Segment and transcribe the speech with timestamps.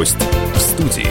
[0.00, 0.16] Гость
[0.54, 1.06] в студии.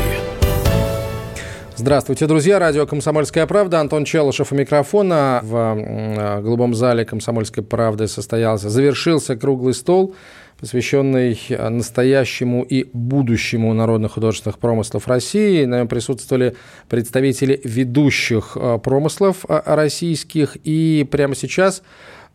[1.75, 2.57] Здравствуйте, друзья.
[2.57, 3.81] Радио «Комсомольская правда».
[3.81, 5.41] Антон Челышев у микрофона.
[5.43, 10.15] В э, голубом зале «Комсомольской правды» состоялся, завершился круглый стол,
[10.59, 15.65] посвященный настоящему и будущему народных художественных промыслов России.
[15.65, 16.55] На нем присутствовали
[16.87, 20.57] представители ведущих э, промыслов э, российских.
[20.63, 21.83] И прямо сейчас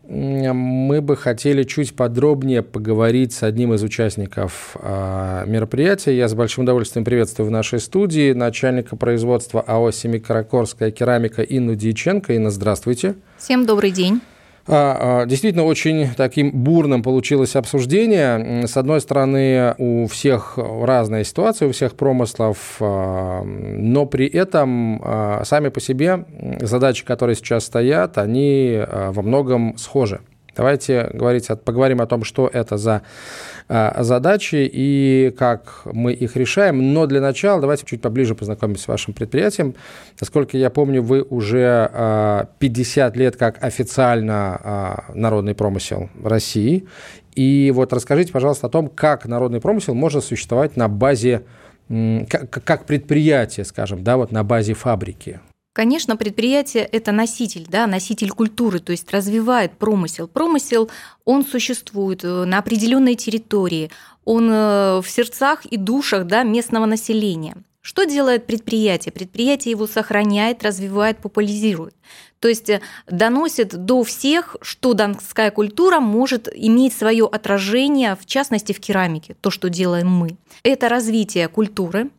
[0.07, 6.17] мы бы хотели чуть подробнее поговорить с одним из участников а, мероприятия.
[6.17, 12.35] Я с большим удовольствием приветствую в нашей студии начальника производства АО «Семикаракорская керамика» Инну Дьяченко.
[12.35, 13.15] Инна, здравствуйте.
[13.39, 14.21] Всем добрый день.
[14.67, 18.67] А, а, действительно, очень таким бурным получилось обсуждение.
[18.67, 25.03] С одной стороны, у всех разная ситуация, у всех промыслов, а, но при этом
[25.45, 26.25] сами по себе
[26.61, 30.21] задачи, которые сейчас стоят, они во многом схожи.
[30.57, 33.03] Давайте говорить, поговорим о том, что это за
[33.67, 36.93] а, задачи и как мы их решаем.
[36.93, 39.75] Но для начала давайте чуть поближе познакомимся с вашим предприятием.
[40.21, 46.87] Насколько я помню, вы уже 50 а, лет как официально а, народный промысел России.
[47.35, 51.43] И вот расскажите, пожалуйста, о том, как народный промысел может существовать на базе
[51.89, 55.41] как предприятие, скажем, да, вот на базе фабрики.
[55.75, 60.29] Конечно, предприятие– это носитель, да, носитель культуры, то есть развивает промысел.
[60.29, 60.89] Промысел,
[61.25, 63.91] он существует э, на определенной территории,
[64.25, 67.57] он э, в сердцах и душах да, местного населения.
[67.81, 69.11] Что делает предприятие?
[69.11, 71.97] Предприятие его сохраняет, развивает, популяризирует.
[72.39, 78.73] То есть э, доносит до всех, что донская культура может иметь свое отражение, в частности
[78.73, 80.37] в керамике, то, что делаем мы.
[80.63, 82.11] Это развитие культуры,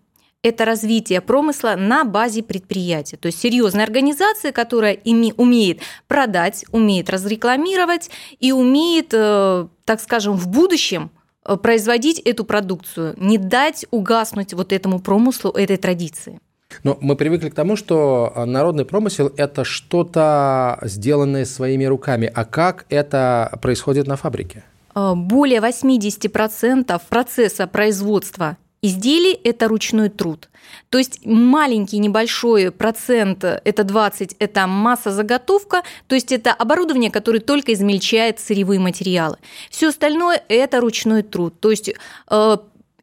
[0.46, 3.18] это развитие промысла на базе предприятия.
[3.18, 10.38] То есть серьезная организация, которая име, умеет продать, умеет разрекламировать и умеет, э, так скажем,
[10.38, 11.10] в будущем
[11.46, 16.40] э, производить эту продукцию, не дать угаснуть вот этому промыслу, этой традиции.
[16.84, 22.32] Но мы привыкли к тому, что народный промысел– это что-то сделанное своими руками.
[22.36, 24.64] А как это происходит на фабрике?
[24.94, 30.50] Э, более 80% процесса производства изделий– это ручной труд.
[30.90, 37.74] То есть маленький небольшой процент, это 20, это масса-заготовка, то есть это оборудование, которое только
[37.74, 39.38] измельчает сырьевые материалы.
[39.70, 41.60] Все остальное– это ручной труд.
[41.60, 41.92] То есть
[42.30, 42.58] э,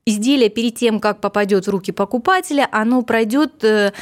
[0.07, 3.93] изделие перед тем, как попадет в руки покупателя, оно пройдет э,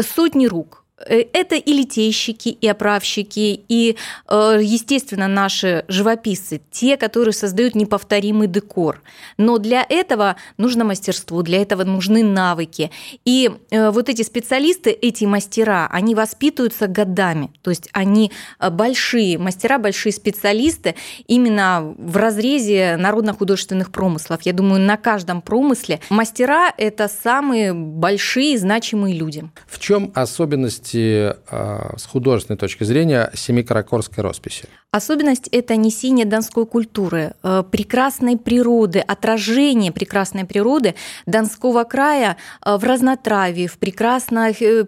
[0.00, 0.77] сотни рук.
[1.06, 3.96] Э, это и литейщики, и оправщики, и,
[4.28, 9.02] э, естественно, наши живописцы, те, которые создают неповторимый декор.
[9.36, 12.90] Но для этого нужно мастерство, для этого нужны навыки.
[13.24, 17.50] И э, вот эти специалисты, эти мастера, они воспитываются годами.
[17.62, 18.32] То есть они
[18.70, 20.94] большие мастера, большие специалисты
[21.26, 24.42] именно в разрезе народно-художественных промыслов.
[24.42, 29.48] Я думаю, на каждом промысле мастера– это самые большие значимые люди.
[29.66, 34.68] В чем особенность особенности а, с художественной точки зрения семикаракорской росписи?
[34.90, 40.94] Особенность– это несение донской культуры, э, прекрасной природы, отражение прекрасной природы
[41.26, 44.84] Донского края э, в разнотравии, в прекрасной э,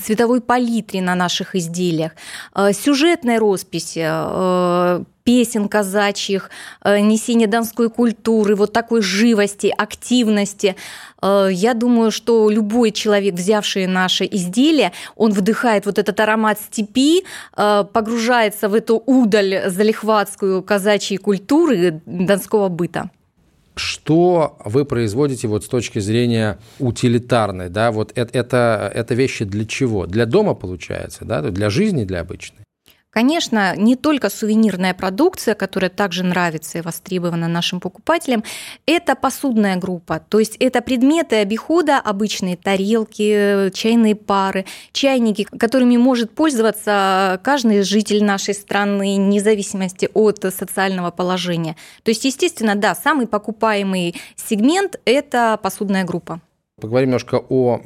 [0.00, 2.12] цветовой палитре на наших изделиях,
[2.54, 4.06] сюжетной росписи,
[5.22, 6.50] песен казачьих,
[6.84, 10.76] несение донской культуры, вот такой живости, активности.
[11.22, 17.24] Я думаю, что любой человек, взявший наше изделие, он вдыхает вот этот аромат степи,
[17.54, 23.10] погружается в эту удаль удаль залихватскую казачьей культуры донского быта
[23.76, 29.64] что вы производите вот с точки зрения утилитарной, да, вот это, это, это вещи для
[29.64, 30.06] чего?
[30.06, 32.58] Для дома, получается, да, для жизни, для обычной?
[33.10, 38.44] Конечно, не только сувенирная продукция, которая также нравится и востребована нашим покупателям,
[38.86, 46.32] это посудная группа, то есть это предметы обихода, обычные тарелки, чайные пары, чайники, которыми может
[46.32, 51.74] пользоваться каждый житель нашей страны, вне зависимости от социального положения.
[52.04, 56.40] То есть, естественно, да, самый покупаемый сегмент– это посудная группа.
[56.80, 57.80] Поговорим немножко о,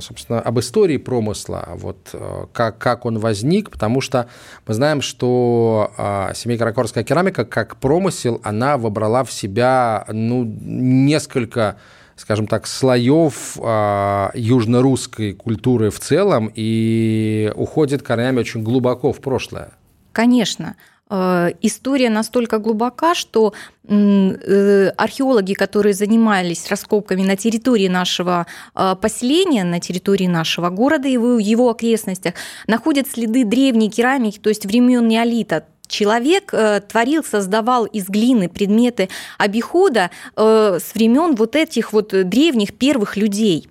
[0.00, 4.28] собственно, об истории промысла, вот э, как, как он возник, потому что
[4.66, 11.76] мы знаем, что а, семикаракорская керамика как промысел, она вобрала в себя ну, несколько
[12.16, 19.70] скажем так, слоев э, южно-русской культуры в целом и уходит корнями очень глубоко в прошлое.
[20.12, 20.74] Конечно.
[21.10, 29.64] Э, история настолько глубока, что э, археологи, которые занимались раскопками на территории нашего э, поселения,
[29.64, 32.34] на территории нашего города и в его окрестностях,
[32.66, 36.52] находят следы древней керамики, то есть времен неолита, человек
[36.88, 39.08] творил, создавал из глины предметы
[39.38, 43.70] обихода с времен вот этих вот древних первых людей.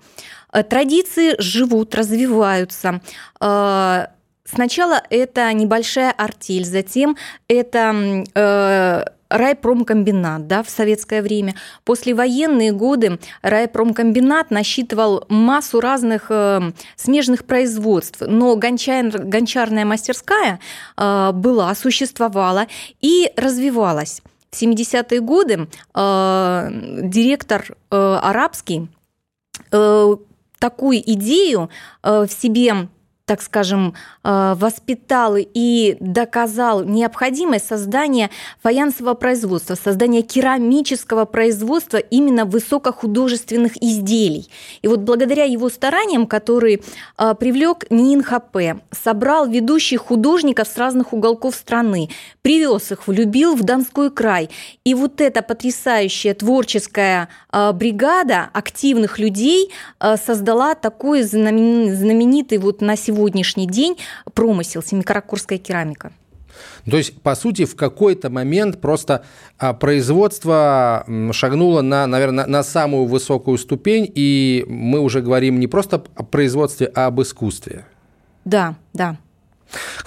[0.67, 3.01] Традиции живут, развиваются.
[4.49, 7.17] Сначала это небольшая артель, затем
[7.49, 11.55] это э, райпромкомбинат да, в советское время.
[11.83, 20.59] Послевоенные годы райпромкомбинат насчитывал массу разных э, смежных производств, но гончар, гончарная мастерская
[20.95, 22.67] э, была, существовала
[23.01, 24.21] и развивалась.
[24.49, 26.69] В 70-е годы э,
[27.03, 28.87] директор э, арабский
[29.71, 30.15] э,
[30.57, 31.69] такую идею
[32.01, 32.87] э, в себе
[33.27, 33.93] так скажем,
[34.23, 38.29] э, воспитал и доказал необходимость создания
[38.63, 44.49] фаянсового производства, создания керамического производства именно высокохудожественных изделий.
[44.81, 46.81] И вот благодаря его стараниям, который
[47.17, 52.09] э, привлек Нин Хапе, собрал ведущих художников с разных уголков страны,
[52.41, 54.49] привез их, влюбил в Донской край.
[54.85, 59.69] И вот эта потрясающая творческая э, бригада активных людей
[59.99, 63.97] создала такой знаменитый вот на сегодня сегодняшний день
[64.33, 66.11] промысел семикаракорская керамика.
[66.89, 69.23] То есть, по сути, в какой-то момент просто
[69.57, 76.03] а, производство шагнуло на, наверное, на самую высокую ступень, и мы уже говорим не просто
[76.15, 77.85] о производстве, а об искусстве.
[78.45, 79.17] Да, да.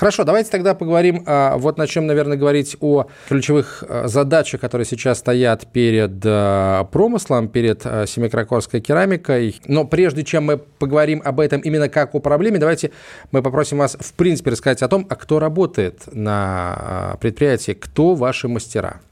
[0.00, 4.86] Хорошо, давайте тогда поговорим, а, вот на чем, наверное, говорить о ключевых а, задачах, которые
[4.86, 9.60] сейчас стоят перед а, промыслом, перед семикракорской керамикой.
[9.66, 12.92] Но прежде чем мы поговорим об этом именно как о проблеме, давайте
[13.30, 18.48] мы попросим вас, в принципе, рассказать о том, а кто работает на предприятии, кто ваши
[18.48, 19.02] мастера.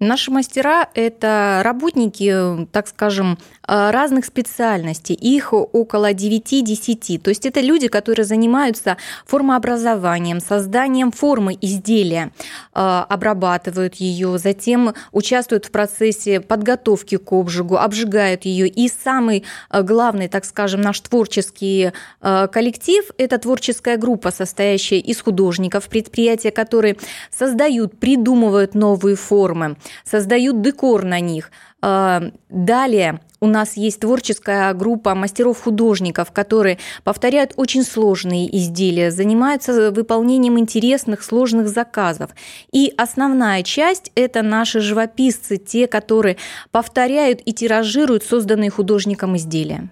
[0.00, 3.36] Наши мастера– это работники, так скажем,
[3.66, 5.16] э, разных специальностей.
[5.16, 7.18] Их около 9-10.
[7.18, 8.96] То есть это люди, которые занимаются
[9.26, 12.30] формообразованием, созданием формы изделия,
[12.76, 18.68] э, обрабатывают ее, затем участвуют в процессе подготовки к обжигу, обжигают ее.
[18.68, 21.90] И самый э, главный, так скажем, наш творческий
[22.20, 26.96] коллектив– это творческая группа, состоящая из художников предприятия, которые
[27.36, 31.50] создают, придумывают новые формы создают декор на них.
[31.80, 40.58] А, далее у нас есть творческая группа мастеров-художников, которые повторяют очень сложные изделия, занимаются выполнением
[40.58, 42.30] интересных, сложных заказов.
[42.72, 46.36] И основная часть– это наши живописцы, те, которые
[46.72, 49.88] повторяют и тиражируют созданные художником изделия.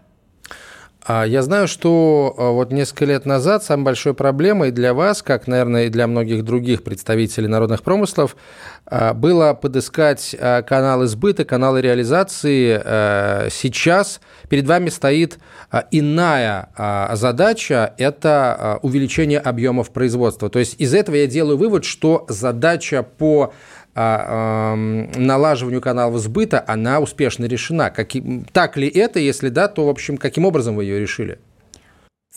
[1.08, 5.46] А я знаю, что а, вот несколько лет назад самой большой проблемой для вас, как,
[5.46, 8.36] наверное, и для многих других представителей народных промыслов,
[8.86, 10.34] а, было подыскать
[10.66, 12.80] каналы сбыта, каналы реализации.
[13.50, 15.38] Сейчас перед вами стоит
[15.92, 16.70] иная
[17.14, 20.48] задача– это увеличение объемов производства.
[20.50, 23.52] То есть из этого я делаю вывод, что задача по
[23.98, 24.74] а,
[25.16, 27.90] налаживанию каналов сбыта, она успешно решена.
[27.90, 28.10] Как,
[28.52, 29.18] так ли это?
[29.18, 31.38] Если да, то, в общем, каким образом вы ее решили?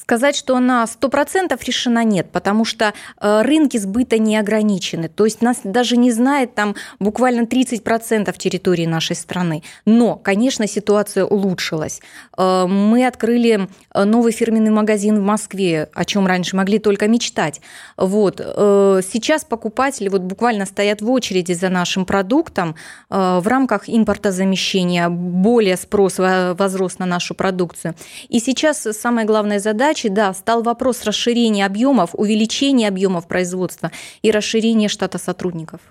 [0.01, 5.09] Сказать, что она 100% решена нет, потому что э, рынки сбыта не ограничены.
[5.09, 9.61] То есть нас даже не знает там буквально 30% территории нашей страны.
[9.85, 11.99] Но, конечно, ситуация улучшилась.
[12.37, 17.59] Э, мы открыли э, новый фирменный магазин в Москве, о чем раньше могли только мечтать.
[17.97, 18.37] Вот.
[18.37, 22.75] Сейчас покупатели вот буквально стоят в очереди за нашим продуктом
[23.09, 25.09] в рамках импортозамещения.
[25.09, 27.95] Более спрос возрос на нашу продукцию.
[28.29, 33.91] И сейчас самая главная задача задачей, да, стал вопрос расширения объемов, увеличения объемов производства
[34.21, 35.81] и расширения штата сотрудников.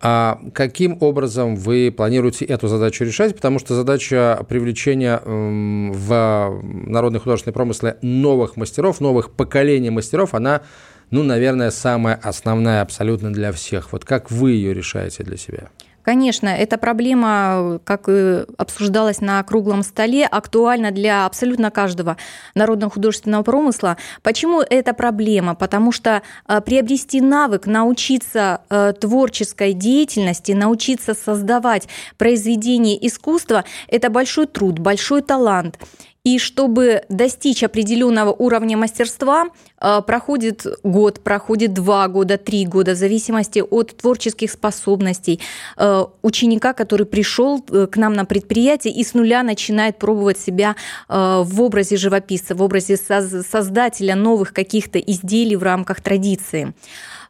[0.00, 3.34] А каким образом вы планируете эту задачу решать?
[3.34, 10.62] Потому что задача привлечения в народные художественные промыслы новых мастеров, новых поколений мастеров, она,
[11.10, 13.92] ну, наверное, самая основная абсолютно для всех.
[13.92, 15.70] Вот как вы ее решаете для себя?
[16.02, 22.16] Конечно, эта проблема, как и обсуждалась на круглом столе, актуальна для абсолютно каждого
[22.54, 23.96] народно-художественного промысла.
[24.22, 25.54] Почему эта проблема?
[25.54, 34.46] Потому что э, приобрести навык, научиться э, творческой деятельности, научиться создавать произведения искусства– это большой
[34.46, 35.78] труд, большой талант.
[36.24, 39.48] И чтобы достичь определенного уровня мастерства,
[39.80, 45.40] э, проходит год, проходит два года, три года, в зависимости от творческих способностей
[45.76, 50.76] э, ученика, который пришел э, к нам на предприятие и с нуля начинает пробовать себя
[51.08, 56.72] в образе живописца, в образе создателя новых каких-то изделий в рамках традиции.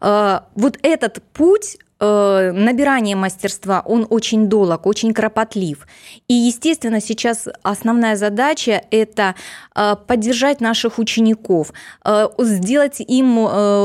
[0.01, 5.87] Вот этот путь э, набирания мастерства, он очень долг, очень кропотлив.
[6.29, 9.35] И, естественно, сейчас основная задача– это
[9.75, 11.73] э, поддержать наших учеников,
[12.05, 13.39] э, сделать им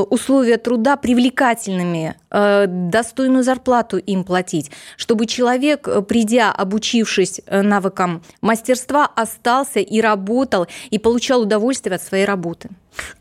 [0.09, 10.01] условия труда привлекательными, достойную зарплату им платить, чтобы человек, придя, обучившись навыкам мастерства, остался и
[10.01, 12.69] работал, и получал удовольствие от своей работы.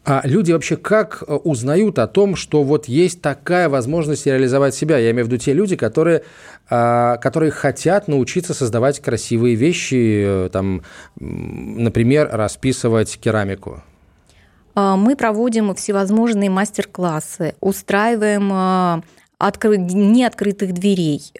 [0.04, 4.85] А люди вообще как узнают о том, что вот есть такая возможность реализовать себя?
[4.94, 6.22] Я имею в виду те люди, которые,
[6.68, 10.82] а, которые хотят научиться создавать красивые вещи, э, там,
[11.18, 13.82] например, расписывать керамику.
[14.74, 19.02] А, мы проводим всевозможные мастер-классы, устраиваем а,
[19.38, 19.76] откры...
[19.78, 21.32] неоткрытых дверей,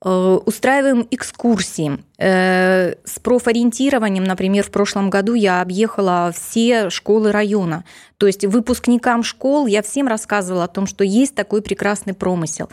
[0.00, 1.98] устраиваем экскурсии.
[2.18, 7.84] Э, с профориентированием, например, в прошлом году я объехала все школы района.
[8.18, 12.68] То есть выпускникам школ я всем рассказывала о том, что есть такой прекрасный промысел.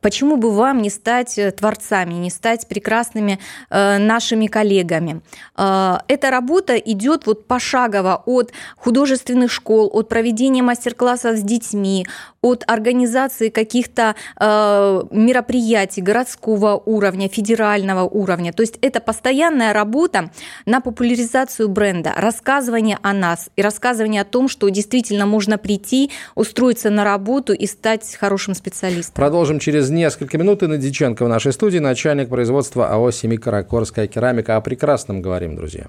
[0.00, 3.38] Почему бы вам не стать э, творцами, не стать прекрасными
[3.70, 5.22] э, нашими коллегами?
[5.56, 12.06] Эта работа идет вот пошагово от художественных школ, от проведения мастер-классов с детьми,
[12.40, 18.52] от организации каких-то мероприятий городского уровня, федерального уровня.
[18.52, 20.30] То есть это постоянная работа
[20.64, 24.68] на популяризацию бренда, рассказывание о нас и рассказывание о том, что
[25.26, 29.14] можно прийти, устроиться на работу и стать хорошим специалистом.
[29.14, 30.62] Продолжим через несколько минут.
[30.62, 34.56] Инна Диченко в нашей студии, начальник производства АО «Семикаракорская керамика».
[34.56, 35.86] О прекрасном говорим, друзья.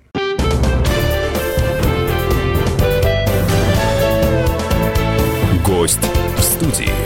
[5.66, 6.00] Гость
[6.38, 7.01] в студии.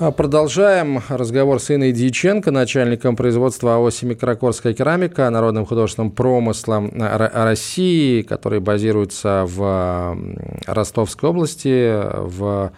[0.00, 8.22] А, продолжаем разговор с Инной Дьяченко, начальником производства АО «Семикаракорская керамика», народным художественным промыслом России,
[8.22, 10.16] который базируется в
[10.66, 12.70] Ростовской области, в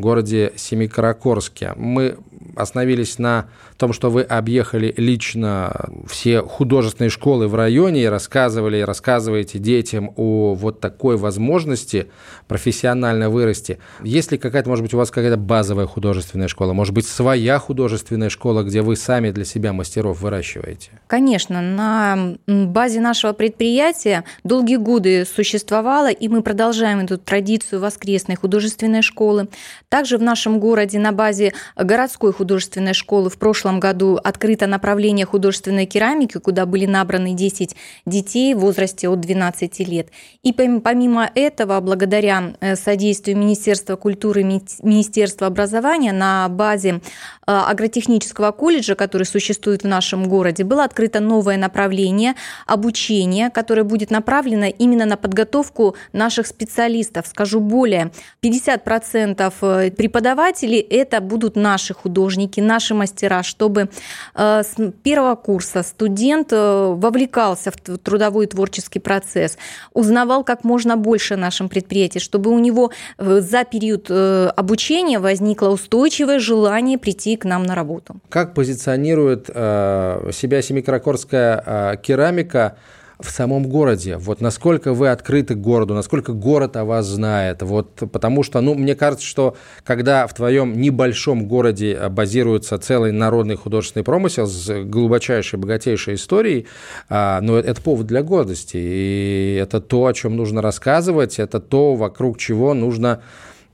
[0.00, 1.72] городе Семикаракорске.
[1.76, 2.16] Мы
[2.56, 8.82] остановились на том, что вы объехали лично все художественные школы в районе и рассказывали, и
[8.82, 12.08] рассказываете детям о вот такой возможности
[12.46, 13.78] профессионально вырасти.
[14.02, 18.28] Есть ли какая-то, может быть, у вас какая-то базовая художественная школа, может быть, своя художественная
[18.28, 20.90] школа, где вы сами для себя мастеров выращиваете?
[21.06, 29.02] Конечно, на базе нашего предприятия долгие годы существовало, и мы продолжаем эту традицию воскресной художественной
[29.02, 29.48] школы.
[29.90, 35.84] Также в нашем городе на базе городской художественной школы в прошлом году открыто направление художественной
[35.84, 37.74] керамики, куда были набраны 10
[38.06, 40.10] детей в возрасте от 12 лет.
[40.44, 47.00] И помимо этого, благодаря э, содействию Министерства культуры и Министерства образования на базе э,
[47.46, 52.36] агротехнического колледжа, который существует в нашем городе, было открыто новое направление
[52.68, 57.26] обучения, которое будет направлено именно на подготовку наших специалистов.
[57.26, 63.88] Скажу более, 50% э, преподавателей это будут наши художники, наши мастера, чтобы
[64.34, 69.58] э, с первого курса студент э, вовлекался в трудовой творческий процесс,
[69.92, 76.38] узнавал как можно больше о нашем предприятии, чтобы у него за период обучения возникло устойчивое
[76.38, 78.16] желание прийти к нам на работу.
[78.28, 82.76] Как позиционирует себя Семикаракорская керамика
[83.24, 84.16] в самом городе?
[84.16, 87.62] Вот насколько вы открыты к городу, насколько город о вас знает?
[87.62, 93.12] Вот, потому что, ну, мне кажется, что когда в твоем небольшом городе э, базируется целый
[93.12, 96.66] народный художественный промысел с глубочайшей, богатейшей историей,
[97.08, 98.76] а, ну, это повод для гордости.
[98.76, 103.22] И это то, о чем нужно рассказывать, это то, вокруг чего нужно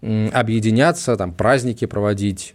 [0.01, 2.55] объединяться, там, праздники проводить.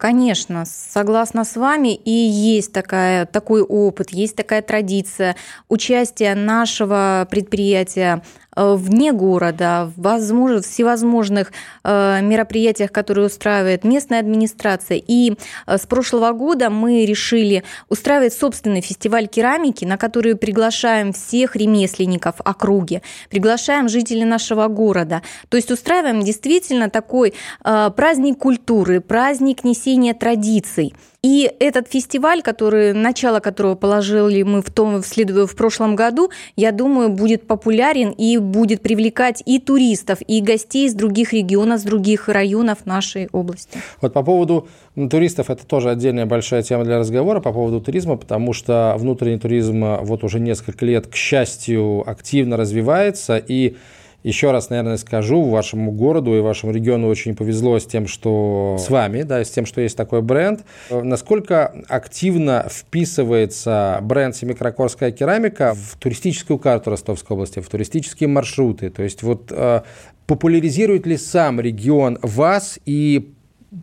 [0.00, 5.36] Конечно, согласна с вами, и есть такая, такой опыт, есть такая традиция
[5.68, 8.22] участия нашего предприятия
[8.60, 11.52] вне города, возможно, всевозможных
[11.84, 15.00] э, мероприятиях, которые устраивает местная администрация.
[15.04, 15.34] И
[15.66, 22.36] э, с прошлого года мы решили устраивать собственный фестиваль керамики, на который приглашаем всех ремесленников
[22.44, 25.22] округи, приглашаем жителей нашего города.
[25.48, 30.94] То есть устраиваем действительно такой праздник культуры, праздник несения традиций.
[31.22, 36.72] И этот фестиваль, который, начало которого положили мы в, том, в, в прошлом году, я
[36.72, 42.28] думаю, будет популярен и будет привлекать и туристов, и гостей из других регионов, с других
[42.28, 43.78] районов нашей области.
[44.00, 44.68] Вот по поводу
[45.10, 49.98] туристов, это тоже отдельная большая тема для разговора по поводу туризма, потому что внутренний туризм
[50.00, 53.76] вот уже несколько лет, к счастью, активно развивается, и
[54.22, 58.90] еще раз, наверное, скажу, вашему городу и вашему региону очень повезло с тем, что с
[58.90, 60.64] вами, да, с тем, что есть такой бренд.
[60.90, 68.90] Насколько активно вписывается бренд Семикракорская керамика в туристическую карту Ростовской области, в туристические маршруты?
[68.90, 69.82] То есть вот э,
[70.26, 73.32] популяризирует ли сам регион вас и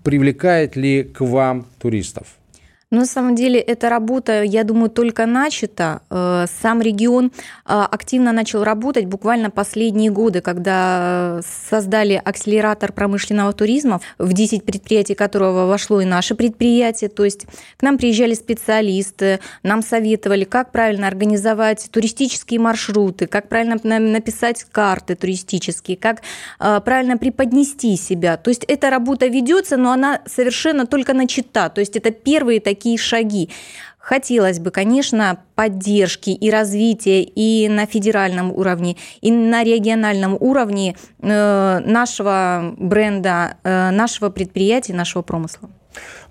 [0.04, 2.38] привлекает ли к вам туристов?
[2.90, 6.02] Но на самом деле эта работа, я думаю, только начата.
[6.10, 7.30] Э, сам регион э,
[7.68, 15.66] активно начал работать буквально последние годы, когда создали акселератор промышленного туризма, в 10 предприятий которого
[15.66, 17.10] вошло и наше предприятие.
[17.10, 23.76] То есть к нам приезжали специалисты, нам советовали, как правильно организовать туристические маршруты, как правильно
[24.00, 26.22] написать карты туристические, как
[26.62, 28.38] э, правильно преподнести себя.
[28.38, 31.70] То есть эта работа ведется, но она совершенно только начата.
[31.70, 33.50] То есть это первые такие такие шаги.
[33.98, 41.80] Хотелось бы, конечно, поддержки и развития и на федеральном уровне, и на региональном уровне э,
[41.80, 45.70] нашего бренда, э, нашего предприятия, нашего промысла.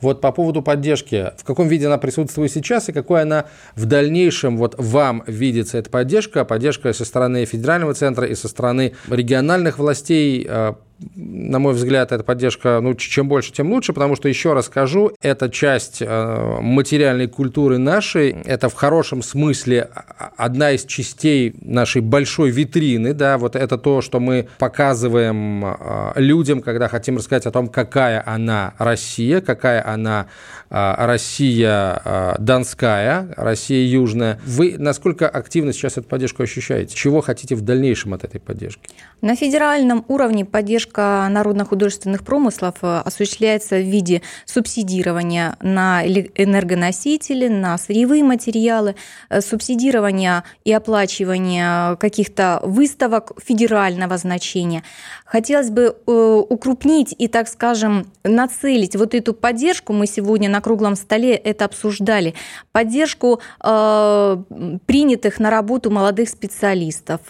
[0.00, 4.56] Вот по поводу поддержки, в каком виде она присутствует сейчас и какой она в дальнейшем
[4.56, 5.78] вот вам видится?
[5.78, 10.46] Эта поддержка, поддержка со стороны федерального центра и со стороны региональных властей.
[10.48, 10.74] Э,
[11.14, 15.12] на мой взгляд, эта поддержка, ну, чем больше, тем лучше, потому что, еще раз скажу,
[15.20, 19.90] это часть э, материальной культуры нашей, это в хорошем смысле
[20.38, 25.76] одна из частей нашей большой витрины, да, вот это то, что мы показываем
[26.16, 30.26] людям, когда хотим рассказать о том, какая она Россия, какая она
[30.70, 34.40] э, Россия Донская, Россия Южная.
[34.44, 36.94] Вы насколько активно сейчас эту поддержку ощущаете?
[36.94, 38.90] Чего хотите в дальнейшем от этой поддержки?
[39.22, 48.22] На федеральном уровне поддержка народно-художественных промыслов э, осуществляется в виде субсидирования на энергоносители, на сырьевые
[48.22, 48.94] материалы,
[49.30, 54.82] э, субсидирования и оплачивания каких-то выставок федерального значения.
[55.24, 59.94] Хотелось бы э, укрупнить и, так скажем, нацелить вот эту поддержку.
[59.94, 62.34] Мы сегодня на круглом столе это обсуждали.
[62.70, 67.20] Поддержку принятых на работу молодых специалистов,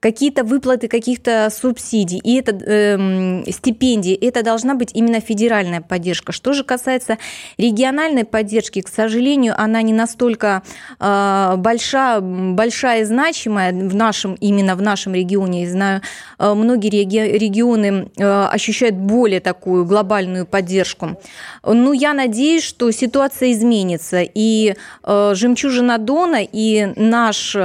[0.00, 6.32] какие-то выплаты каких-то это субсидий и это э, стипендии, это должна быть именно федеральная поддержка.
[6.32, 7.18] Что же касается
[7.58, 10.62] региональной поддержки, к сожалению, она не настолько
[11.00, 15.64] э, большая, большая и значимая в нашем, именно в нашем регионе.
[15.64, 16.02] Я знаю,
[16.38, 21.20] э, многие реги- регионы э, ощущают более такую глобальную поддержку.
[21.64, 24.74] Ну, я надеюсь, что ситуация изменится, и
[25.04, 27.56] э, «Жемчужина Дона» и наш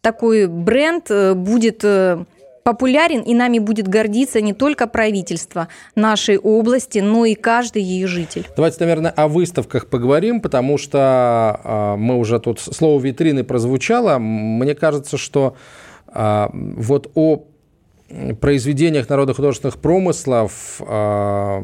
[0.00, 2.24] такой бренд э, будет э,
[2.66, 8.44] популярен, и нами будет гордиться не только правительство нашей области, но и каждый ее житель.
[8.56, 14.18] Давайте, наверное, о выставках поговорим, потому что э, мы уже тут слово витрины прозвучало.
[14.18, 15.54] Мне кажется, что
[16.08, 17.44] э, вот о
[18.40, 21.60] произведениях народно-художественных промыслов э,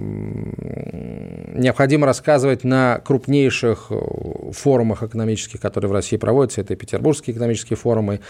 [1.55, 6.63] необходимо рассказывать на крупнейших э, форумах экономических, которые в России проводятся.
[6.63, 8.21] Это и Петербургские экономические форумы,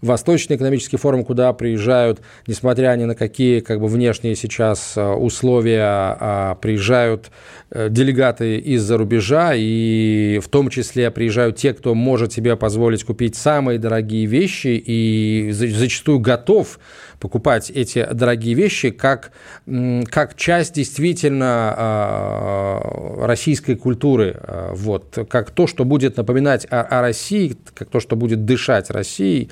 [0.00, 6.16] Восточный экономический форум, куда приезжают, несмотря ни на какие как бы, внешние сейчас э, условия,
[6.18, 7.30] э, приезжают
[7.70, 13.36] э, делегаты из-за рубежа, и в том числе приезжают те, кто может себе позволить купить
[13.36, 16.78] самые дорогие вещи и зачастую готов
[17.18, 19.32] покупать эти дорогие вещи как,
[19.66, 27.00] как часть действительно а, российской культуры, а, вот, как то, что будет напоминать о, о
[27.02, 29.50] России, как то, что будет дышать Россией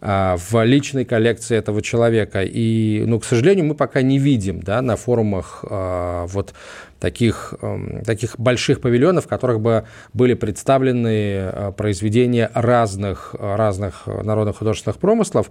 [0.00, 2.42] а, в личной коллекции этого человека.
[2.42, 6.54] И, ну, к сожалению, мы пока не видим да, на форумах вот
[7.00, 7.54] таких,
[8.04, 15.50] таких больших павильонов, в которых бы были представлены произведения разных, разных народных художественных промыслов.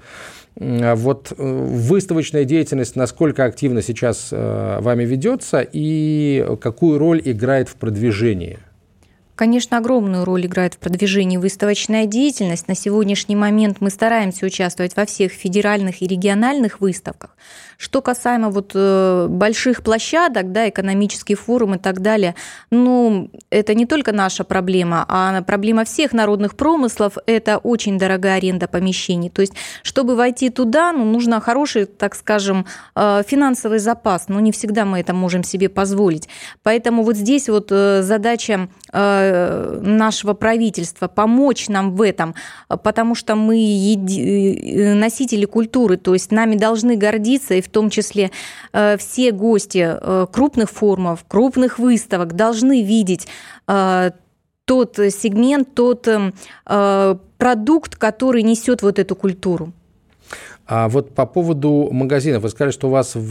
[0.60, 7.68] А вот э, выставочная деятельность, насколько активно сейчас э, вами ведется и какую роль играет
[7.68, 8.60] в продвижении?
[9.36, 12.70] Конечно, огромную роль играет в продвижении выставочная деятельность.
[12.70, 17.36] На сегодняшний момент мы стараемся участвовать во всех федеральных и региональных выставках.
[17.78, 22.36] Что касаемо вот э, больших площадок, да, экономический форум и так далее,
[22.72, 28.70] ну, это не только наша проблема, а проблема всех народных промыслов– это очень дорогая аренда
[28.70, 29.30] помещений.
[29.30, 34.54] То есть, чтобы войти туда, ну, нужно хороший, так скажем, э, финансовый запас, но не
[34.54, 36.30] всегда мы это можем себе позволить.
[36.64, 38.70] Поэтому вот здесь вот э, задача
[39.82, 42.36] нашего правительства помочь нам в этом,
[42.68, 43.56] потому что мы
[44.96, 48.32] носители культуры, то есть нами должны гордиться и в том числе
[48.74, 53.28] э, все гости э, крупных форумов, крупных выставок должны видеть
[53.68, 54.12] э,
[54.66, 56.08] тот сегмент, тот
[57.38, 59.74] продукт, который несет вот эту культуру.
[60.68, 63.30] А вот по поводу магазинов, вы сказали, что у вас в,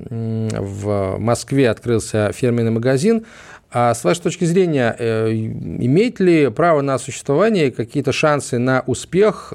[0.00, 3.26] в Москве открылся фирменный магазин.
[3.70, 9.52] А с вашей точки зрения, имеет ли право на существование какие-то шансы на успех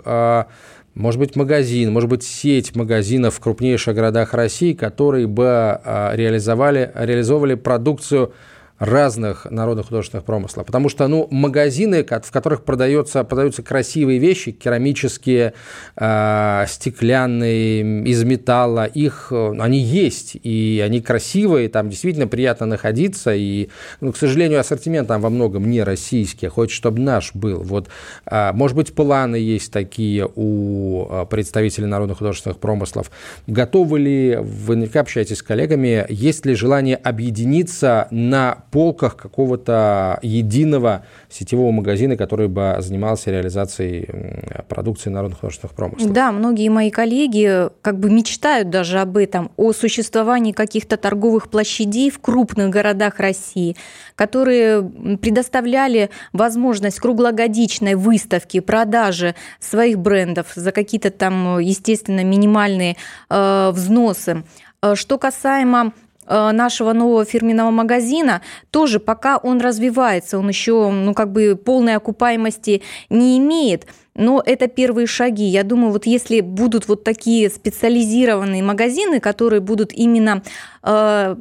[0.94, 6.92] может быть, магазин, может быть, сеть магазинов в крупнейших городах России, которые бы а, реализовали,
[6.96, 8.34] реализовывали продукцию
[8.82, 10.66] разных народных художественных промыслов.
[10.66, 15.54] Потому что, ну, магазины, в которых продается, продаются красивые вещи, керамические,
[15.96, 23.36] э, стеклянные, из металла, их, э, они есть, и они красивые, там действительно приятно находиться,
[23.36, 27.62] и, ну, к сожалению, ассортимент там во многом не российский, а хочется, чтобы наш был.
[27.62, 27.88] Вот,
[28.26, 33.12] э, может быть, планы есть такие у э, представителей народных художественных промыслов.
[33.46, 41.06] Готовы ли, вы наверняка общаетесь с коллегами, есть ли желание объединиться на полках какого-то единого
[41.30, 44.08] сетевого магазина, который бы занимался реализацией
[44.68, 46.12] продукции народных художественных промыслов.
[46.12, 52.10] Да, многие мои коллеги как бы мечтают даже об этом, о существовании каких-то торговых площадей
[52.10, 53.76] в крупных городах России,
[54.16, 54.82] которые
[55.18, 62.96] предоставляли возможность круглогодичной выставки, продажи своих брендов за какие-то там, естественно, минимальные
[63.30, 64.44] э, взносы.
[64.82, 71.14] Э, что касаемо Э, нашего нового фирменного магазина тоже пока он развивается, он еще ну,
[71.14, 73.88] как бы полной окупаемости не имеет.
[74.16, 75.46] Но это первые шаги.
[75.46, 80.44] Я думаю, вот если будут вот такие специализированные магазины, которые будут именно
[80.84, 81.36] э,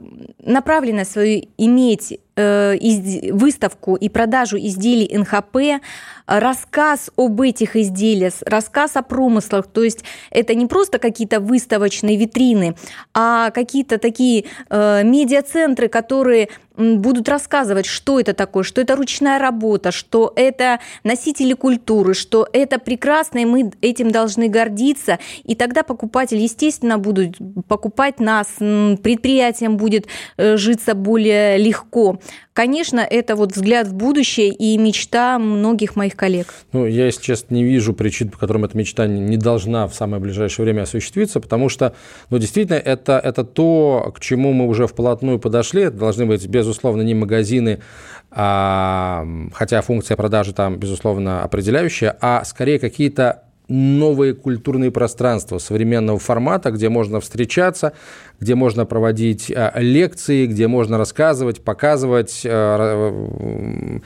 [0.45, 5.83] направлены свою иметь э, выставку и продажу изделий НХП,
[6.27, 9.67] рассказ об этих изделиях, рассказ о промыслах.
[9.67, 12.77] То есть это не просто какие-то выставочные витрины,
[13.13, 19.91] а какие-то такие э, медиацентры, которые будут рассказывать, что это такое, что это ручная работа,
[19.91, 25.19] что это носители культуры, что прекрасно, и мы этим должны гордиться.
[25.45, 27.37] И тогда покупатель, естественно, будет
[27.69, 32.19] покупать нас, предприятием будет э, житься более легко.
[32.53, 36.53] Конечно, это вот взгляд в будущее и мечта многих моих коллег.
[36.73, 40.21] Ну, я, если честно, не вижу причин, по которым эта мечта не должна в самое
[40.21, 41.95] ближайшее время осуществиться, потому что,
[42.29, 45.83] ну, действительно, это, это то, к чему мы уже вплотную подошли.
[45.83, 47.81] Это должны быть, безусловно, не магазины,
[48.33, 56.73] а, хотя функция продажи там, безусловно, определяющая, а скорее какие-то новые культурные пространства современного формата,
[56.73, 57.93] где можно встречаться,
[58.41, 64.01] где можно проводить э, лекции, где можно рассказывать, показывать, э,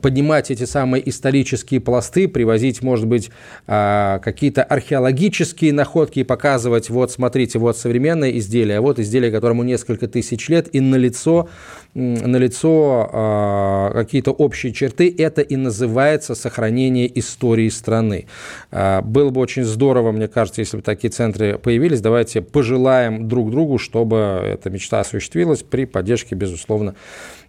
[0.00, 3.30] поднимать эти самые исторические пласты, привозить, может быть,
[3.66, 10.06] э, какие-то археологические находки и показывать, вот, смотрите, вот современное изделие, вот изделие, которому несколько
[10.06, 11.48] тысяч лет, и на лицо,
[11.94, 18.26] на лицо какие-то общие черты, это и называется сохранение истории страны.
[18.70, 22.00] Было бы очень здорово, мне кажется, если бы такие центры появились.
[22.00, 26.94] Давайте пожелаем друг другу другу, чтобы эта мечта осуществилась при поддержке, безусловно,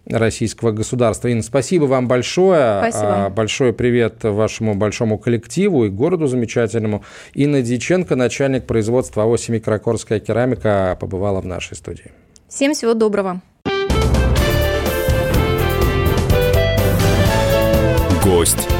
[0.06, 1.28] российского государства.
[1.28, 2.78] Инна, спасибо вам большое.
[2.88, 3.26] Спасибо.
[3.26, 7.04] А, большой привет вашему большому коллективу и городу замечательному.
[7.34, 12.12] Инна Диченко, начальник производства АО «Семикрокорская керамика», побывала в нашей студии.
[12.48, 13.40] Всем всего доброго.
[18.22, 18.73] Гость.